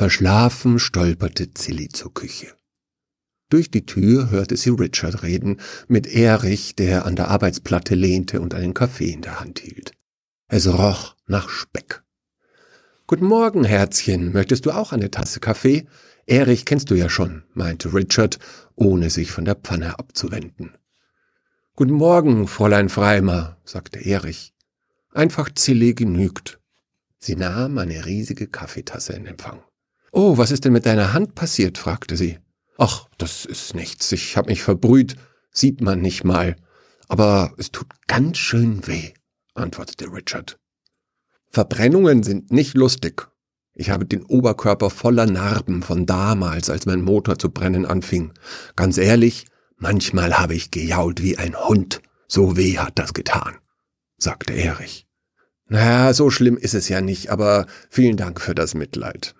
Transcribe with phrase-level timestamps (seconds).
[0.00, 2.46] Verschlafen stolperte Zilli zur Küche.
[3.50, 8.54] Durch die Tür hörte sie Richard reden, mit Erich, der an der Arbeitsplatte lehnte und
[8.54, 9.92] einen Kaffee in der Hand hielt.
[10.48, 12.02] Es roch nach Speck.
[13.06, 14.32] Guten Morgen, Herzchen.
[14.32, 15.86] Möchtest du auch eine Tasse Kaffee?
[16.24, 18.38] Erich kennst du ja schon, meinte Richard,
[18.76, 20.78] ohne sich von der Pfanne abzuwenden.
[21.76, 24.54] Guten Morgen, Fräulein Freimer, sagte Erich.
[25.12, 26.58] Einfach Zilli genügt.
[27.18, 29.62] Sie nahm eine riesige Kaffeetasse in Empfang.
[30.12, 31.78] Oh, was ist denn mit deiner Hand passiert?
[31.78, 32.38] fragte sie.
[32.78, 34.10] Ach, das ist nichts.
[34.12, 35.16] Ich hab mich verbrüht.
[35.52, 36.56] Sieht man nicht mal.
[37.08, 39.12] Aber es tut ganz schön weh,
[39.54, 40.58] antwortete Richard.
[41.48, 43.28] Verbrennungen sind nicht lustig.
[43.74, 48.32] Ich habe den Oberkörper voller Narben von damals, als mein Motor zu brennen anfing.
[48.76, 52.00] Ganz ehrlich, manchmal habe ich gejault wie ein Hund.
[52.28, 53.56] So weh hat das getan,
[54.16, 55.06] sagte Erich.
[55.66, 59.34] Naja, so schlimm ist es ja nicht, aber vielen Dank für das Mitleid.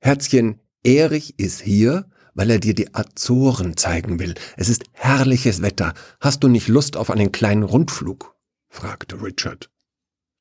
[0.00, 4.34] Herzchen, Erich ist hier, weil er dir die Azoren zeigen will.
[4.56, 5.92] Es ist herrliches Wetter.
[6.20, 8.34] Hast du nicht Lust auf einen kleinen Rundflug?
[8.68, 9.70] fragte Richard.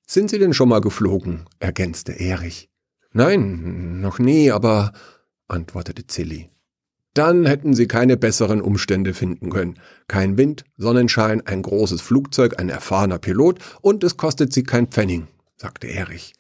[0.06, 1.46] Sind Sie denn schon mal geflogen?
[1.60, 2.70] ergänzte Erich.
[3.14, 4.94] Nein, noch nie, aber
[5.48, 6.50] antwortete Zilli.
[7.16, 9.80] Dann hätten Sie keine besseren Umstände finden können.
[10.08, 15.24] Kein Wind, Sonnenschein, ein großes Flugzeug, ein erfahrener Pilot und es kostet Sie kein Pfennig,
[15.56, 16.36] sagte Erich.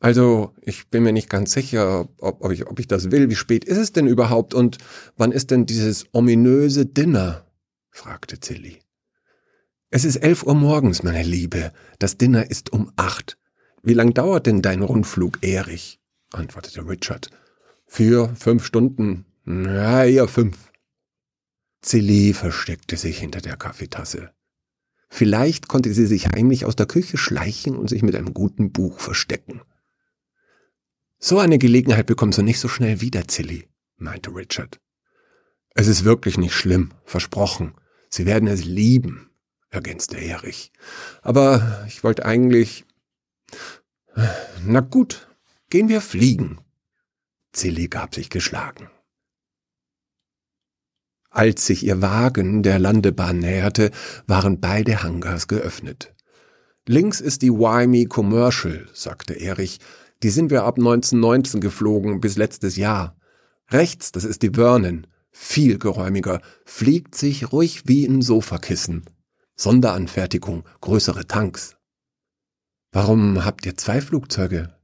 [0.00, 3.30] Also, ich bin mir nicht ganz sicher, ob, ob, ich, ob ich das will.
[3.30, 4.78] Wie spät ist es denn überhaupt und
[5.16, 7.46] wann ist denn dieses ominöse Dinner?
[7.90, 8.78] fragte Zilli.
[9.90, 11.72] Es ist elf Uhr morgens, meine Liebe.
[11.98, 13.38] Das Dinner ist um acht.
[13.82, 15.98] Wie lang dauert denn dein Rundflug, Erich?
[16.32, 17.30] antwortete Richard.
[17.86, 19.24] Vier, fünf Stunden.
[19.46, 20.70] Ja, eher fünf.
[21.80, 24.30] Zilli versteckte sich hinter der Kaffeetasse.
[25.08, 29.00] Vielleicht konnte sie sich heimlich aus der Küche schleichen und sich mit einem guten Buch
[29.00, 29.62] verstecken.
[31.18, 34.80] So eine Gelegenheit bekommst du nicht so schnell wieder, Zilli, meinte Richard.
[35.74, 37.74] Es ist wirklich nicht schlimm, versprochen.
[38.08, 39.30] Sie werden es lieben,
[39.70, 40.72] ergänzte Erich.
[41.22, 42.84] Aber ich wollte eigentlich.
[44.64, 45.28] Na gut,
[45.70, 46.60] gehen wir fliegen.
[47.52, 48.88] Zilli gab sich geschlagen.
[51.30, 53.90] Als sich ihr Wagen der Landebahn näherte,
[54.26, 56.14] waren beide Hangars geöffnet.
[56.86, 59.78] Links ist die Wyme Commercial, sagte Erich,
[60.22, 63.16] die sind wir ab 1919 geflogen bis letztes Jahr.
[63.70, 65.06] Rechts, das ist die Vernon.
[65.30, 69.04] Viel geräumiger, fliegt sich ruhig wie ein Sofakissen.
[69.54, 71.76] Sonderanfertigung, größere Tanks.
[72.90, 74.74] Warum habt ihr zwei Flugzeuge?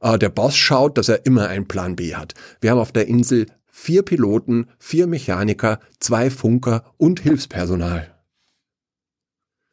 [0.00, 2.34] Ah, der Boss schaut, dass er immer einen Plan B hat.
[2.60, 8.14] Wir haben auf der Insel vier Piloten, vier Mechaniker, zwei Funker und Hilfspersonal.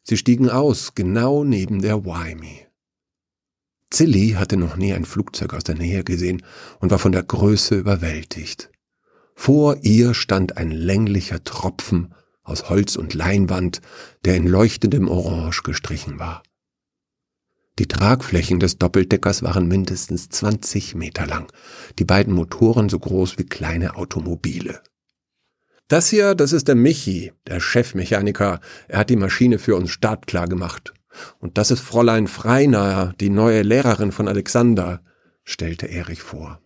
[0.02, 2.63] Sie stiegen aus, genau neben der Wyme.
[3.94, 6.42] Zilli hatte noch nie ein Flugzeug aus der Nähe gesehen
[6.80, 8.68] und war von der Größe überwältigt.
[9.36, 12.12] Vor ihr stand ein länglicher Tropfen
[12.42, 13.80] aus Holz und Leinwand,
[14.24, 16.42] der in leuchtendem Orange gestrichen war.
[17.78, 21.52] Die Tragflächen des Doppeldeckers waren mindestens 20 Meter lang,
[22.00, 24.82] die beiden Motoren so groß wie kleine Automobile.
[25.86, 28.60] Das hier, das ist der Michi, der Chefmechaniker.
[28.88, 30.94] Er hat die Maschine für uns startklar gemacht.
[31.38, 35.02] Und das ist Fräulein Freiner, die neue Lehrerin von Alexander,
[35.44, 36.60] stellte Erich vor.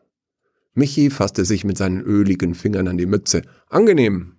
[0.75, 3.43] Michi fasste sich mit seinen öligen Fingern an die Mütze.
[3.69, 4.37] Angenehm.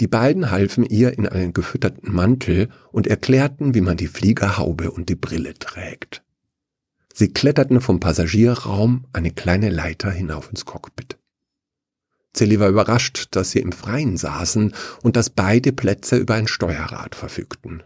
[0.00, 5.08] Die beiden halfen ihr in einen gefütterten Mantel und erklärten, wie man die Fliegerhaube und
[5.08, 6.24] die Brille trägt.
[7.14, 11.16] Sie kletterten vom Passagierraum eine kleine Leiter hinauf ins Cockpit.
[12.32, 17.14] Zilli war überrascht, dass sie im Freien saßen und dass beide Plätze über ein Steuerrad
[17.14, 17.84] verfügten.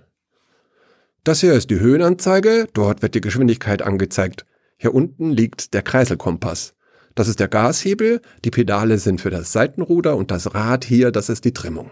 [1.29, 4.47] Das hier ist die Höhenanzeige, dort wird die Geschwindigkeit angezeigt.
[4.79, 6.73] Hier unten liegt der Kreiselkompass.
[7.15, 11.29] Das ist der Gashebel, die Pedale sind für das Seitenruder und das Rad hier, das
[11.29, 11.91] ist die Trimmung.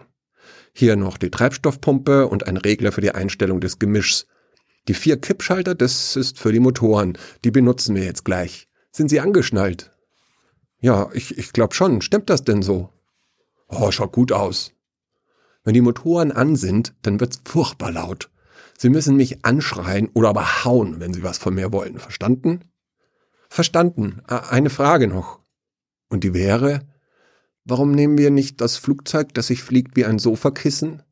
[0.72, 4.26] Hier noch die Treibstoffpumpe und ein Regler für die Einstellung des Gemischs.
[4.88, 8.68] Die vier Kippschalter, das ist für die Motoren, die benutzen wir jetzt gleich.
[8.91, 9.92] Sind Sie angeschnallt?
[10.80, 12.00] Ja, ich, ich glaube schon.
[12.00, 12.89] Stimmt das denn so?
[13.68, 14.72] Oh, schaut gut aus.
[15.62, 18.30] Wenn die Motoren an sind, dann wird's furchtbar laut.
[18.78, 21.99] Sie müssen mich anschreien oder aber hauen, wenn Sie was von mir wollen.
[21.99, 22.65] Verstanden?
[23.49, 24.23] Verstanden.
[24.27, 25.41] Eine Frage noch.
[26.09, 26.81] Und die wäre,
[27.65, 31.03] warum nehmen wir nicht das Flugzeug, das sich fliegt wie ein Sofakissen?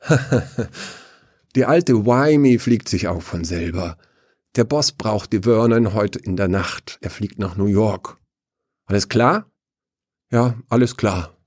[1.56, 3.98] die alte Wyme fliegt sich auch von selber.
[4.56, 6.98] Der Boss braucht die Vernon heute in der Nacht.
[7.00, 8.18] Er fliegt nach New York.
[8.86, 9.50] Alles klar?
[10.30, 11.37] Ja, alles klar.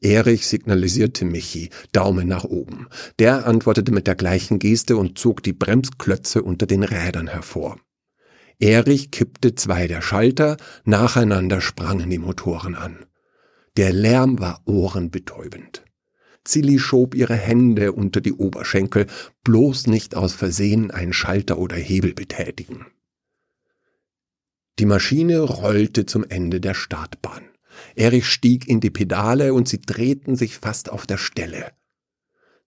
[0.00, 2.86] Erich signalisierte Michi, Daumen nach oben.
[3.18, 7.80] Der antwortete mit der gleichen Geste und zog die Bremsklötze unter den Rädern hervor.
[8.60, 13.06] Erich kippte zwei der Schalter, nacheinander sprangen die Motoren an.
[13.76, 15.84] Der Lärm war ohrenbetäubend.
[16.44, 19.06] Zilli schob ihre Hände unter die Oberschenkel,
[19.44, 22.86] bloß nicht aus Versehen einen Schalter oder Hebel betätigen.
[24.78, 27.42] Die Maschine rollte zum Ende der Startbahn.
[27.94, 31.72] Erich stieg in die Pedale und sie drehten sich fast auf der Stelle.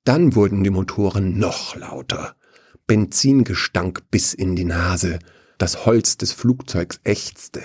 [0.04, 2.36] Dann wurden die Motoren noch lauter.
[2.88, 5.20] Benzingestank bis in die Nase.
[5.58, 7.62] Das Holz des Flugzeugs ächzte.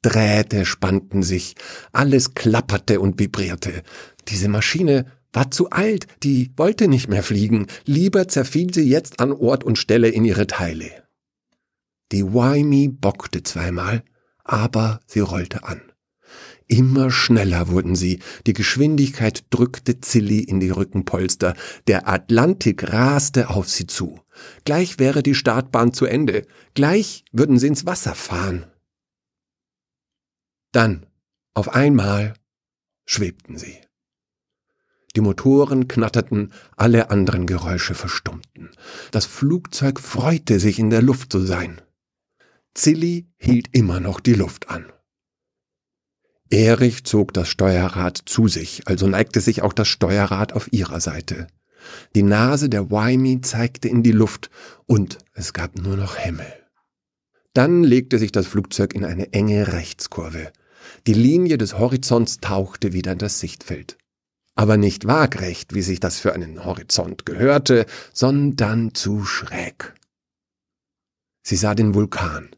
[0.00, 1.54] Drähte spannten sich.
[1.92, 3.82] Alles klapperte und vibrierte.
[4.28, 7.66] Diese Maschine war zu alt, die wollte nicht mehr fliegen.
[7.84, 10.90] Lieber zerfiel sie jetzt an Ort und Stelle in ihre Teile.
[12.12, 14.04] Die Wyme bockte zweimal,
[14.44, 15.80] aber sie rollte an.
[16.72, 21.54] Immer schneller wurden sie, die Geschwindigkeit drückte Zilli in die Rückenpolster,
[21.86, 24.20] der Atlantik raste auf sie zu.
[24.64, 28.64] Gleich wäre die Startbahn zu Ende, gleich würden sie ins Wasser fahren.
[30.72, 31.04] Dann,
[31.52, 32.32] auf einmal,
[33.04, 33.76] schwebten sie.
[35.14, 38.70] Die Motoren knatterten, alle anderen Geräusche verstummten.
[39.10, 41.82] Das Flugzeug freute sich, in der Luft zu sein.
[42.72, 44.90] Zilli hielt immer noch die Luft an.
[46.52, 51.46] Erich zog das Steuerrad zu sich, also neigte sich auch das Steuerrad auf ihrer Seite.
[52.14, 54.50] Die Nase der Wyme zeigte in die Luft
[54.84, 56.52] und es gab nur noch Himmel.
[57.54, 60.52] Dann legte sich das Flugzeug in eine enge Rechtskurve.
[61.06, 63.96] Die Linie des Horizonts tauchte wieder in das Sichtfeld.
[64.54, 69.94] Aber nicht waagrecht, wie sich das für einen Horizont gehörte, sondern zu schräg.
[71.42, 72.50] Sie sah den Vulkan.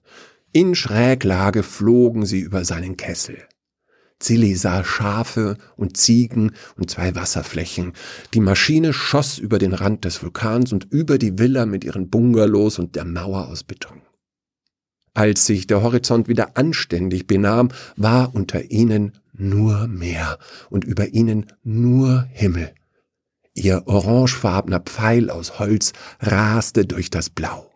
[0.53, 3.39] In Schräglage flogen sie über seinen Kessel.
[4.21, 7.93] Zilli sah Schafe und Ziegen und zwei Wasserflächen.
[8.33, 12.79] Die Maschine schoss über den Rand des Vulkans und über die Villa mit ihren Bungalows
[12.79, 14.01] und der Mauer aus Beton.
[15.15, 20.39] Als sich der Horizont wieder anständig benahm, war unter ihnen nur Meer
[20.71, 22.73] und über ihnen nur Himmel.
[23.55, 27.74] Ihr orangefarbener Pfeil aus Holz raste durch das Blau.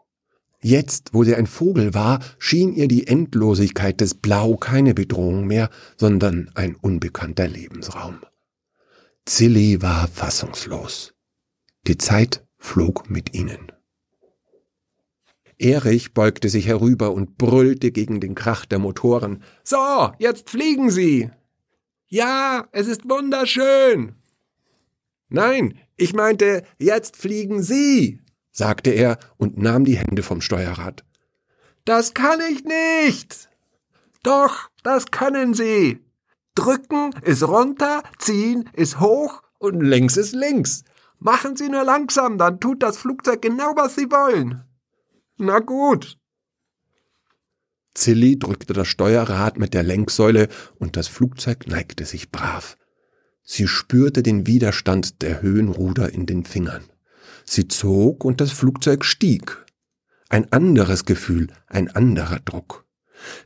[0.61, 5.71] Jetzt, wo sie ein Vogel war, schien ihr die Endlosigkeit des Blau keine Bedrohung mehr,
[5.97, 8.21] sondern ein unbekannter Lebensraum.
[9.25, 11.15] Zilli war fassungslos.
[11.87, 13.71] Die Zeit flog mit ihnen.
[15.59, 19.43] Erich beugte sich herüber und brüllte gegen den Krach der Motoren.
[19.65, 21.31] So, jetzt fliegen Sie!
[22.07, 24.15] Ja, es ist wunderschön!
[25.29, 28.21] Nein, ich meinte, jetzt fliegen Sie!
[28.51, 31.05] Sagte er und nahm die Hände vom Steuerrad.
[31.85, 33.49] Das kann ich nicht.
[34.23, 36.05] Doch, das können Sie.
[36.55, 40.85] Drücken ist runter, ziehen ist hoch und links ist links.
[41.19, 44.65] Machen Sie nur langsam, dann tut das Flugzeug genau, was Sie wollen.
[45.37, 46.19] Na gut.
[47.95, 50.49] Zilli drückte das Steuerrad mit der Lenksäule
[50.79, 52.77] und das Flugzeug neigte sich brav.
[53.43, 56.85] Sie spürte den Widerstand der Höhenruder in den Fingern.
[57.51, 59.65] Sie zog und das Flugzeug stieg.
[60.29, 62.85] Ein anderes Gefühl, ein anderer Druck.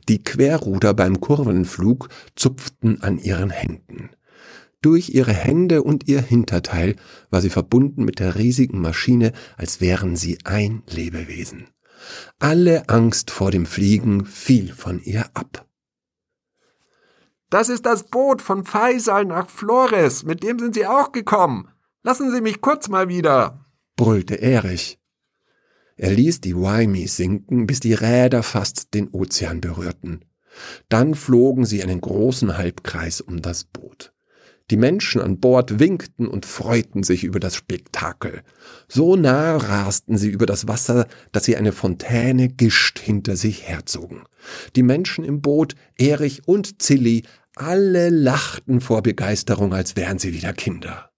[0.09, 4.09] Die Querruder beim Kurvenflug zupften an ihren Händen.
[4.81, 6.97] Durch ihre Hände und ihr Hinterteil
[7.29, 11.67] war sie verbunden mit der riesigen Maschine, als wären sie ein Lebewesen.
[12.39, 15.65] Alle Angst vor dem Fliegen fiel von ihr ab.
[17.49, 21.69] Das ist das Boot von Faisal nach Flores, mit dem sind Sie auch gekommen.
[22.01, 23.62] Lassen Sie mich kurz mal wieder
[23.95, 24.99] brüllte Erich.
[25.95, 30.25] Er ließ die Wyme sinken, bis die Räder fast den Ozean berührten.
[30.89, 34.13] Dann flogen sie einen großen Halbkreis um das Boot.
[34.71, 38.43] Die Menschen an Bord winkten und freuten sich über das Spektakel.
[38.87, 44.23] So nah rasten sie über das Wasser, dass sie eine Fontäne gischt hinter sich herzogen.
[44.75, 47.23] Die Menschen im Boot, Erich und Zilli,
[47.55, 51.12] alle lachten vor Begeisterung, als wären sie wieder Kinder.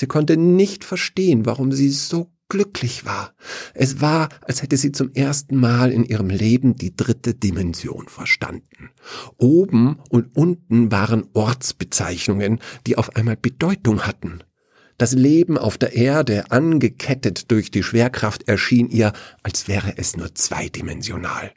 [0.00, 3.34] Sie konnte nicht verstehen, warum sie so glücklich war.
[3.74, 8.92] Es war, als hätte sie zum ersten Mal in ihrem Leben die dritte Dimension verstanden.
[9.36, 14.42] Oben und unten waren Ortsbezeichnungen, die auf einmal Bedeutung hatten.
[14.96, 20.34] Das Leben auf der Erde, angekettet durch die Schwerkraft, erschien ihr, als wäre es nur
[20.34, 21.52] zweidimensional.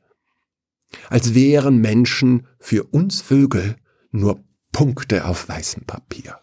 [1.07, 3.77] Als wären Menschen für uns Vögel
[4.11, 6.42] nur Punkte auf weißem Papier.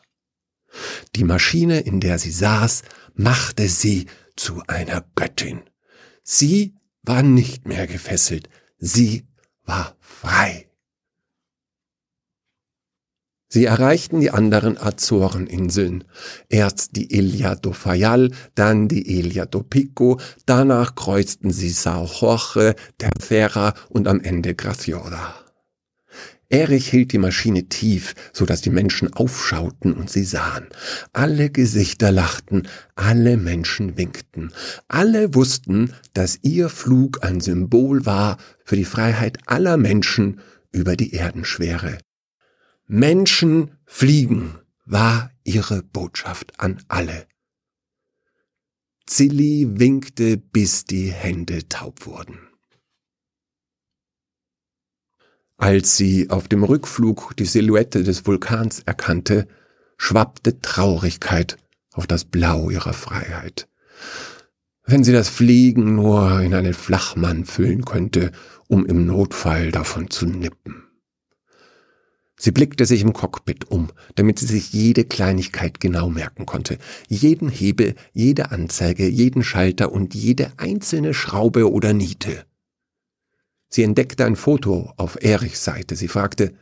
[1.17, 2.83] Die Maschine, in der sie saß,
[3.15, 5.61] machte sie zu einer Göttin.
[6.23, 8.49] Sie war nicht mehr gefesselt,
[8.79, 9.27] sie
[9.65, 10.71] war frei.
[13.53, 16.05] Sie erreichten die anderen Azoreninseln.
[16.49, 22.77] Erst die Ilha do Fayal, dann die Ilha do Pico, danach kreuzten sie Sao Jorge,
[22.97, 25.35] Terceira und am Ende Graciosa.
[26.53, 30.67] Erich hielt die Maschine tief, so dass die Menschen aufschauten und sie sahen.
[31.13, 32.67] Alle Gesichter lachten,
[32.97, 34.53] alle Menschen winkten.
[34.89, 40.41] Alle wussten, dass ihr Flug ein Symbol war für die Freiheit aller Menschen
[40.73, 41.99] über die Erdenschwere.
[42.89, 47.29] Menschen fliegen war ihre Botschaft an alle.
[49.07, 52.50] Zilli winkte, bis die Hände taub wurden.
[55.61, 59.47] Als sie auf dem Rückflug die Silhouette des Vulkans erkannte,
[59.99, 61.59] schwappte Traurigkeit
[61.93, 63.69] auf das Blau ihrer Freiheit.
[64.87, 68.33] Wenn sie das Fliegen nur in einen Flachmann füllen könnte,
[68.69, 70.85] um im Notfall davon zu nippen.
[72.39, 76.79] Sie blickte sich im Cockpit um, damit sie sich jede Kleinigkeit genau merken konnte.
[77.07, 82.47] Jeden Hebel, jede Anzeige, jeden Schalter und jede einzelne Schraube oder Niete.
[83.71, 85.97] Sie entdeckte ein Foto auf Erichs Seite.
[85.97, 86.55] Sie fragte,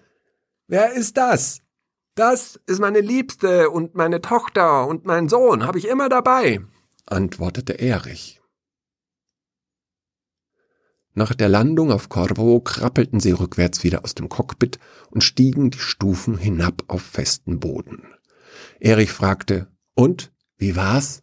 [0.67, 1.61] Wer ist das?
[2.15, 6.61] Das ist meine Liebste und meine Tochter und mein Sohn, habe ich immer dabei,
[7.07, 8.41] antwortete Erich.
[11.15, 14.79] Nach der Landung auf Corvo krabbelten sie rückwärts wieder aus dem Cockpit
[15.11, 18.03] und stiegen die Stufen hinab auf festen Boden.
[18.79, 21.23] Erich fragte, und, wie war's?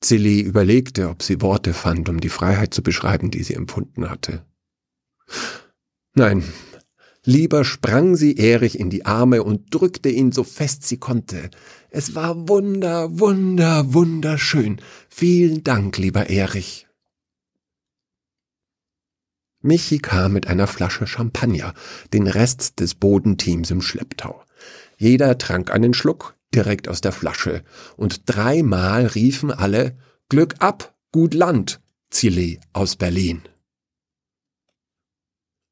[0.00, 4.44] Zilli überlegte, ob sie Worte fand, um die Freiheit zu beschreiben, die sie empfunden hatte.
[6.14, 6.42] Nein,
[7.24, 11.50] lieber sprang sie Erich in die Arme und drückte ihn so fest sie konnte.
[11.90, 14.80] Es war wunder, wunder, wunderschön.
[15.08, 16.86] Vielen Dank, lieber Erich.
[19.62, 21.74] Michi kam mit einer Flasche Champagner,
[22.14, 24.42] den Rest des Bodenteams im Schlepptau.
[24.96, 27.64] Jeder trank einen Schluck direkt aus der Flasche,
[27.96, 29.96] und dreimal riefen alle
[30.28, 31.80] Glück ab, gut Land,
[32.10, 33.42] Zilli aus Berlin.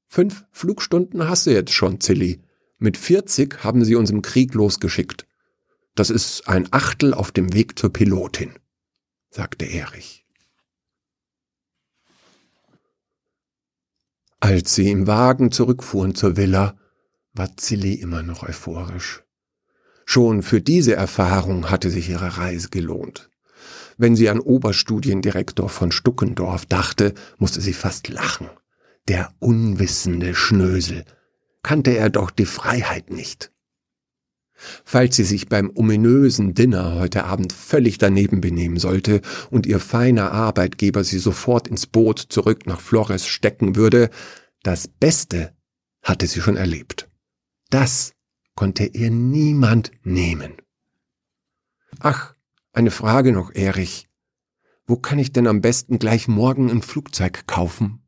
[0.08, 2.40] Fünf Flugstunden hast du jetzt schon, Zilli.
[2.78, 5.26] Mit 40 haben sie uns im Krieg losgeschickt.
[5.94, 8.52] Das ist ein Achtel auf dem Weg zur Pilotin,
[9.30, 10.25] sagte Erich.
[14.40, 16.78] Als sie im Wagen zurückfuhren zur Villa,
[17.32, 19.25] war Zilli immer noch euphorisch.
[20.11, 23.29] Schon für diese Erfahrung hatte sich ihre Reise gelohnt.
[23.99, 28.49] Wenn sie an Oberstudiendirektor von Stuckendorf dachte, musste sie fast lachen.
[29.07, 31.05] Der unwissende Schnösel.
[31.62, 33.53] Kannte er doch die Freiheit nicht.
[34.83, 40.33] Falls sie sich beim ominösen Dinner heute Abend völlig daneben benehmen sollte und ihr feiner
[40.33, 44.09] Arbeitgeber sie sofort ins Boot zurück nach Flores stecken würde,
[44.62, 45.53] das Beste
[46.03, 47.11] hatte sie schon erlebt.
[47.69, 48.15] Das
[48.59, 50.55] konnte ihr niemand nehmen.
[52.00, 52.35] Ach,
[52.73, 54.09] eine Frage noch, Erich.
[54.85, 58.03] Wo kann ich denn am besten gleich morgen ein Flugzeug kaufen?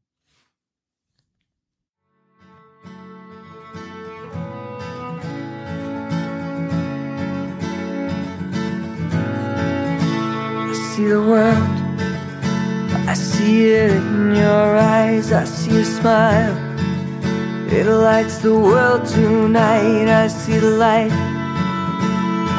[10.72, 11.78] see the world.
[13.08, 15.32] I see it in your eyes.
[15.32, 16.69] I see a smile.
[17.72, 20.08] It lights the world tonight.
[20.08, 21.12] I see the light.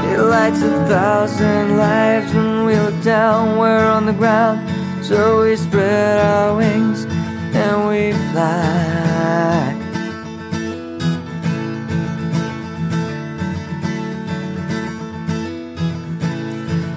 [0.10, 3.58] It lights a thousand lives when we look down.
[3.58, 4.60] We're on the ground,
[5.04, 7.06] so we spread our wings
[7.54, 9.76] and we fly.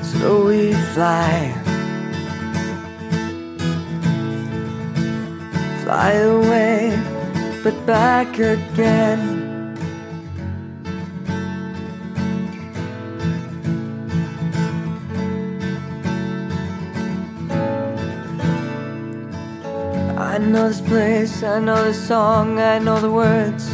[0.03, 1.53] So we fly.
[5.83, 6.94] Fly away,
[7.65, 9.41] but back again.
[20.17, 23.67] I know this place, I know this song, I know the words.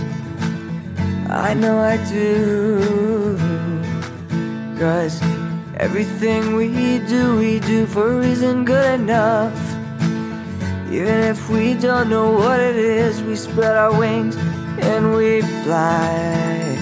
[1.29, 3.37] I know I do.
[4.79, 5.21] Cause
[5.81, 9.70] Everything we do, we do for a reason good enough.
[10.91, 14.37] Even if we don't know what it is, we spread our wings
[14.83, 16.77] and we fly.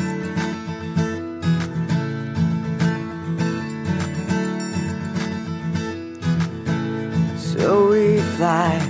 [7.37, 8.81] So we fly.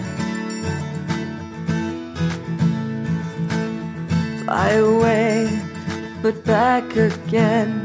[4.44, 5.60] Fly away,
[6.22, 7.77] but back again.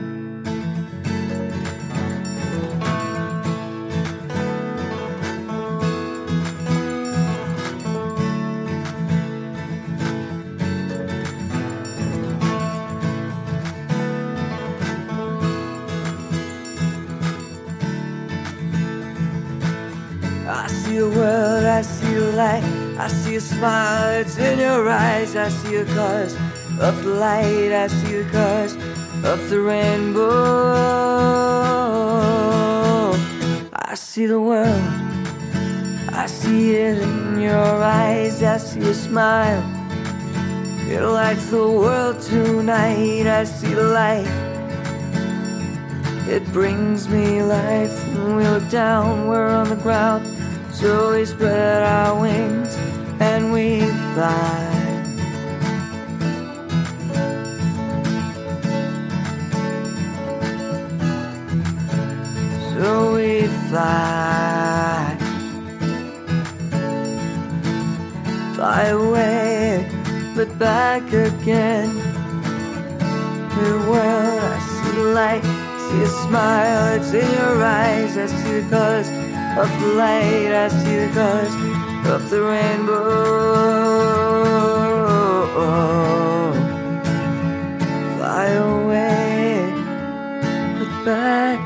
[20.93, 22.63] See the world, I see the light,
[22.99, 25.35] I see a smile, it's in your eyes.
[25.35, 26.35] I see the colors
[26.79, 28.73] of the light, I see the colors
[29.23, 30.23] of the rainbow.
[33.73, 34.83] I see the world,
[36.13, 39.63] I see it in your eyes, I see a smile.
[40.87, 44.29] It lights the world tonight, I see the light.
[46.29, 47.95] It brings me life.
[48.13, 50.42] When we look down, we're on the ground.
[50.73, 52.75] So we spread our wings
[53.19, 53.81] and we
[54.13, 54.69] fly.
[62.73, 65.17] So we fly.
[68.55, 69.87] Fly away,
[70.35, 71.89] but back again.
[73.55, 75.63] The world, I see light
[75.93, 78.17] see a smile, it's in your eyes.
[78.17, 81.53] I see the colors of the light, I see the colors
[82.07, 83.13] of the rainbow.
[88.17, 89.71] Fly away,
[90.79, 91.61] but back.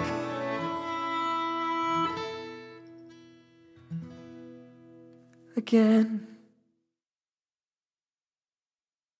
[5.56, 6.27] Again.